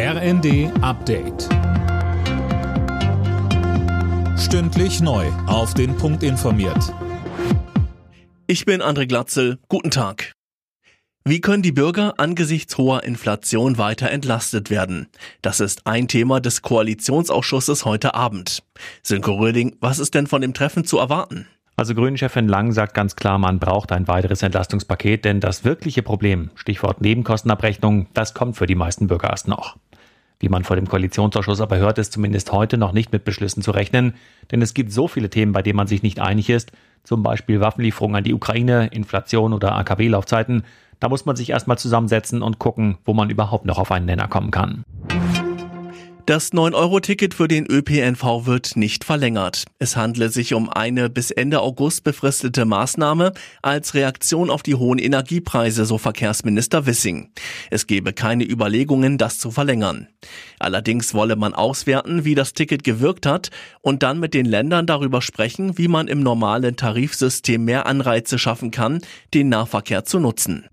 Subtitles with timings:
[0.00, 1.48] RND Update.
[4.38, 5.26] Stündlich neu.
[5.48, 6.94] Auf den Punkt informiert.
[8.46, 9.58] Ich bin André Glatzel.
[9.68, 10.34] Guten Tag.
[11.24, 15.08] Wie können die Bürger angesichts hoher Inflation weiter entlastet werden?
[15.42, 18.62] Das ist ein Thema des Koalitionsausschusses heute Abend.
[19.02, 21.48] Sönke Röding, was ist denn von dem Treffen zu erwarten?
[21.74, 26.50] Also Grünen-Chefin Lang sagt ganz klar, man braucht ein weiteres Entlastungspaket, denn das wirkliche Problem,
[26.54, 29.76] Stichwort Nebenkostenabrechnung, das kommt für die meisten Bürger erst noch.
[30.40, 33.72] Wie man vor dem Koalitionsausschuss aber hört, ist zumindest heute noch nicht mit Beschlüssen zu
[33.72, 34.14] rechnen,
[34.52, 36.70] denn es gibt so viele Themen, bei denen man sich nicht einig ist,
[37.02, 40.62] zum Beispiel Waffenlieferungen an die Ukraine, Inflation oder AKW-Laufzeiten.
[41.00, 44.28] Da muss man sich erstmal zusammensetzen und gucken, wo man überhaupt noch auf einen Nenner
[44.28, 44.84] kommen kann.
[46.28, 49.64] Das 9-Euro-Ticket für den ÖPNV wird nicht verlängert.
[49.78, 53.32] Es handle sich um eine bis Ende August befristete Maßnahme
[53.62, 57.30] als Reaktion auf die hohen Energiepreise, so Verkehrsminister Wissing.
[57.70, 60.06] Es gebe keine Überlegungen, das zu verlängern.
[60.58, 63.48] Allerdings wolle man auswerten, wie das Ticket gewirkt hat
[63.80, 68.70] und dann mit den Ländern darüber sprechen, wie man im normalen Tarifsystem mehr Anreize schaffen
[68.70, 69.00] kann,
[69.32, 70.66] den Nahverkehr zu nutzen.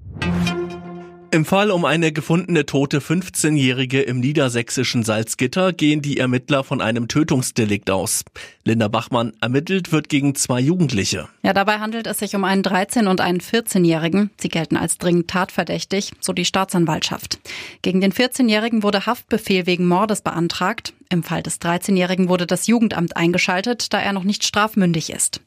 [1.35, 7.09] Im Fall um eine gefundene tote 15-Jährige im niedersächsischen Salzgitter gehen die Ermittler von einem
[7.09, 8.23] Tötungsdelikt aus.
[8.63, 11.27] Linda Bachmann ermittelt wird gegen zwei Jugendliche.
[11.43, 14.29] Ja, dabei handelt es sich um einen 13- und einen 14-Jährigen.
[14.37, 17.37] Sie gelten als dringend tatverdächtig, so die Staatsanwaltschaft.
[17.81, 20.93] Gegen den 14-Jährigen wurde Haftbefehl wegen Mordes beantragt.
[21.15, 25.39] Im Fall des 13-Jährigen wurde das Jugendamt eingeschaltet, da er noch nicht strafmündig ist.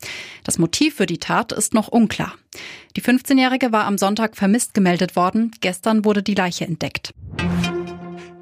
[0.43, 2.33] Das Motiv für die Tat ist noch unklar.
[2.97, 5.51] Die 15-Jährige war am Sonntag vermisst gemeldet worden.
[5.61, 7.13] Gestern wurde die Leiche entdeckt.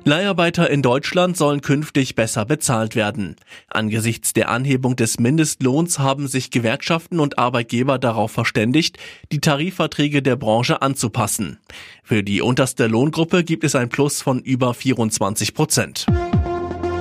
[0.04, 3.34] Leiharbeiter in Deutschland sollen künftig besser bezahlt werden.
[3.66, 8.98] Angesichts der Anhebung des Mindestlohns haben sich Gewerkschaften und Arbeitgeber darauf verständigt,
[9.32, 11.58] die Tarifverträge der Branche anzupassen.
[12.04, 16.06] Für die unterste Lohngruppe gibt es ein Plus von über 24 Prozent.